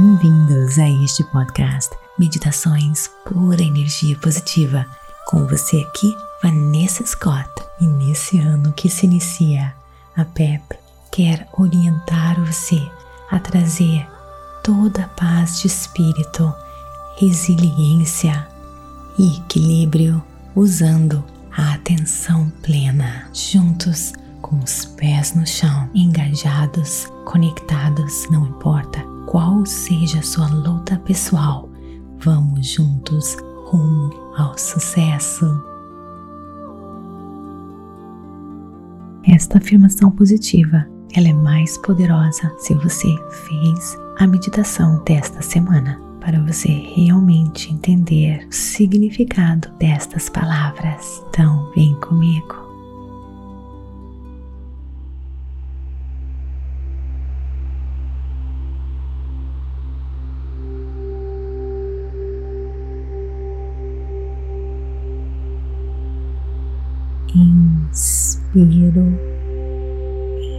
Bem-vindos 0.00 0.78
a 0.78 0.88
este 0.88 1.24
podcast 1.24 1.90
Meditações 2.16 3.10
Pura 3.26 3.60
Energia 3.60 4.16
Positiva. 4.18 4.86
Com 5.26 5.44
você 5.44 5.78
aqui, 5.78 6.16
Vanessa 6.40 7.04
Scott. 7.04 7.50
E 7.80 7.84
nesse 7.84 8.38
ano 8.38 8.72
que 8.74 8.88
se 8.88 9.06
inicia, 9.06 9.74
a 10.16 10.24
PEP 10.24 10.62
quer 11.10 11.48
orientar 11.58 12.40
você 12.46 12.80
a 13.28 13.40
trazer 13.40 14.06
toda 14.62 15.02
a 15.02 15.08
paz 15.08 15.58
de 15.58 15.66
espírito, 15.66 16.54
resiliência 17.16 18.46
e 19.18 19.38
equilíbrio 19.38 20.22
usando 20.54 21.24
a 21.50 21.72
atenção 21.72 22.48
plena. 22.62 23.28
Juntos, 23.34 24.12
com 24.42 24.60
os 24.60 24.84
pés 24.84 25.34
no 25.34 25.44
chão, 25.44 25.90
engajados, 25.92 27.08
conectados, 27.24 28.30
não 28.30 28.46
importa 28.46 29.17
qual 29.28 29.64
seja 29.66 30.20
a 30.20 30.22
sua 30.22 30.48
luta 30.48 30.98
pessoal, 31.04 31.68
vamos 32.18 32.66
juntos 32.66 33.36
rumo 33.66 34.10
ao 34.34 34.56
sucesso. 34.56 35.44
Esta 39.24 39.58
afirmação 39.58 40.10
positiva, 40.10 40.86
ela 41.14 41.28
é 41.28 41.32
mais 41.34 41.76
poderosa 41.76 42.50
se 42.58 42.72
você 42.72 43.14
fez 43.30 43.98
a 44.18 44.26
meditação 44.26 45.04
desta 45.04 45.42
semana 45.42 46.00
para 46.20 46.40
você 46.40 46.68
realmente 46.68 47.70
entender 47.70 48.46
o 48.48 48.52
significado 48.52 49.68
destas 49.78 50.30
palavras. 50.30 51.22
Então, 51.28 51.70
vem 51.74 51.94
comigo. 52.00 52.67
Inspiro, 67.34 69.06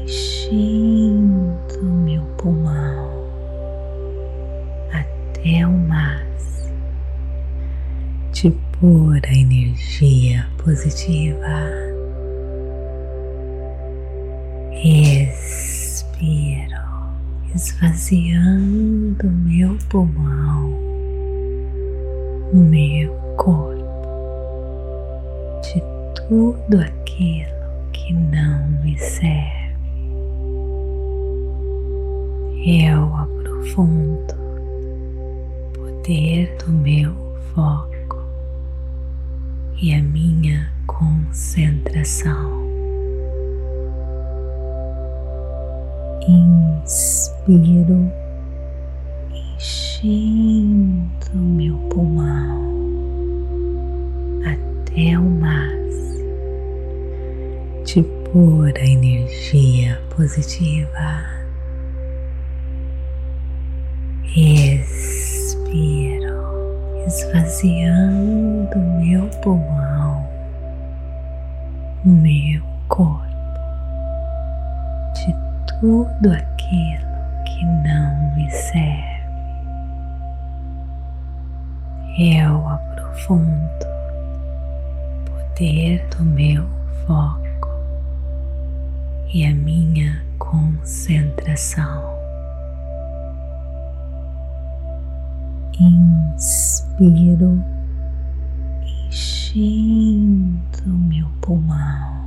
enchendo 0.06 1.84
meu 2.06 2.22
pulmão 2.38 3.10
até 4.92 5.66
o 5.66 5.72
máximo 5.72 6.78
de 8.32 8.52
pura 8.80 9.34
energia 9.34 10.46
positiva. 10.64 11.72
Expiro, 14.84 16.22
esvaziando 17.56 19.28
meu 19.28 19.76
pulmão, 19.90 20.70
meu 22.54 23.12
corpo 23.38 23.79
tudo 26.30 26.80
aquilo 26.80 27.90
que 27.92 28.14
não 28.14 28.68
me 28.84 28.96
serve. 29.00 29.74
Eu 32.64 33.16
aprofundo 33.16 34.36
o 34.36 35.72
poder 35.74 36.56
do 36.58 36.72
meu 36.72 37.16
foco 37.56 38.24
e 39.82 39.96
a 39.96 40.04
minha 40.04 40.72
concentração. 40.86 42.60
Inspiro, 46.28 48.12
enchendo 49.34 51.10
meu 51.34 51.76
pulmão 51.90 52.70
até 54.44 55.18
o 55.18 55.24
de 55.24 55.79
pura 58.32 58.80
energia 58.86 60.00
positiva. 60.16 61.24
Expiro, 64.36 65.74
esvaziando 67.08 68.78
meu 69.00 69.28
pulmão, 69.42 70.28
meu 72.06 72.62
corpo 72.88 73.28
de 75.16 75.36
tudo 75.80 76.32
aquilo 76.32 77.10
que 77.46 77.66
não 77.66 78.36
me 78.36 78.52
serve. 78.52 79.10
Eu 82.20 82.68
aprofundo 82.68 83.88
o 85.18 85.32
poder 85.32 86.06
do 86.10 86.24
meu 86.24 86.64
foco 87.08 87.49
e 89.34 89.46
a 89.46 89.54
minha 89.54 90.24
concentração. 90.38 92.10
Inspiro, 95.80 97.64
enchendo 99.08 100.88
meu 101.08 101.28
pulmão 101.42 102.20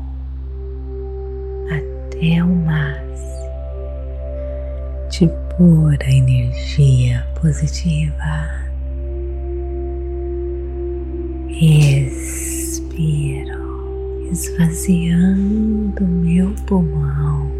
até 1.68 2.42
o 2.42 2.48
máximo 2.48 3.02
de 5.10 5.28
pura 5.56 6.10
energia 6.10 7.26
positiva. 7.40 8.62
Expiro 11.50 13.61
esvaziando 14.32 16.02
meu 16.06 16.54
pulmão, 16.66 17.52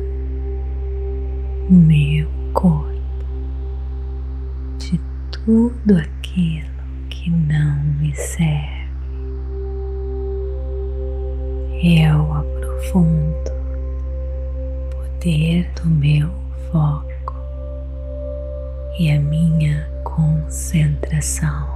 meu 1.69 2.27
corpo 2.55 2.97
de 4.79 4.99
tudo 5.31 5.99
aquilo 5.99 6.71
que 7.11 7.29
não 7.29 7.77
me 8.01 8.15
serve. 8.17 8.91
Eu 11.83 12.33
aprofundo 12.33 13.53
o 14.81 14.97
poder 14.97 15.71
do 15.75 15.91
meu 15.91 16.31
foco 16.71 17.35
e 18.99 19.11
a 19.11 19.21
minha 19.21 19.87
concentração. 20.05 21.72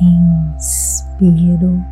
Inspiro, 0.00 1.84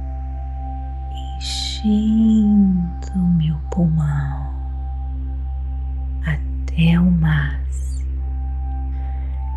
enchendo 1.37 3.19
meu 3.37 3.57
pulmão 3.73 4.47
até 6.25 7.01
o 7.01 7.11
máximo 7.11 8.07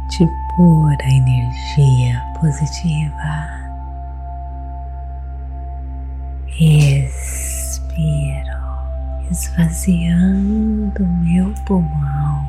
de 0.10 0.28
pura 0.56 1.04
energia 1.04 2.20
positiva. 2.40 3.60
Expiro, 6.60 8.00
esvaziando 9.30 11.06
meu 11.06 11.54
pulmão, 11.68 12.48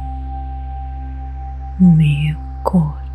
meu 1.78 2.38
corpo 2.64 3.09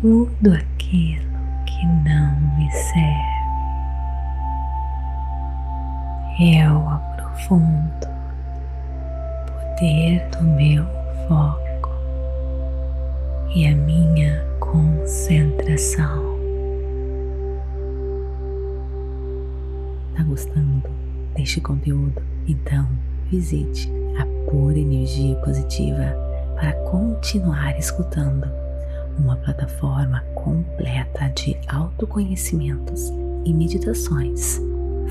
tudo 0.00 0.52
aquilo 0.52 1.24
que 1.64 1.86
não 1.86 2.40
me 2.56 2.70
serve. 2.70 3.36
Eu 6.38 6.88
aprofundo 6.88 8.06
o 9.46 9.74
poder 9.74 10.28
do 10.30 10.42
meu 10.42 10.84
foco 11.26 11.90
e 13.54 13.66
a 13.66 13.74
minha 13.74 14.44
concentração. 14.60 16.36
Tá 20.14 20.22
gostando 20.24 20.82
deste 21.34 21.60
conteúdo? 21.60 22.22
Então 22.46 22.86
visite 23.30 23.90
a 24.18 24.50
Pura 24.50 24.78
Energia 24.78 25.36
Positiva 25.36 26.14
para 26.54 26.72
continuar 26.84 27.78
escutando 27.78 28.65
uma 29.18 29.36
plataforma 29.36 30.22
completa 30.34 31.28
de 31.28 31.56
autoconhecimentos 31.68 33.12
e 33.44 33.52
meditações 33.52 34.60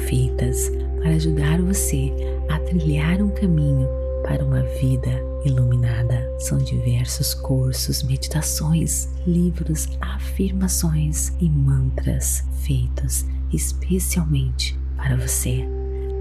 feitas 0.08 0.70
para 1.00 1.12
ajudar 1.12 1.62
você 1.62 2.12
a 2.50 2.60
trilhar 2.60 3.22
um 3.22 3.30
caminho 3.30 3.88
para 4.24 4.44
uma 4.44 4.62
vida 4.80 5.10
iluminada. 5.46 6.30
São 6.40 6.58
diversos 6.58 7.34
cursos, 7.34 8.04
meditações, 8.04 9.08
livros, 9.26 9.88
afirmações 10.02 11.32
e 11.40 11.50
mantras 11.50 12.44
feitos 12.64 13.26
especialmente 13.54 14.78
para 14.98 15.16
você. 15.16 15.66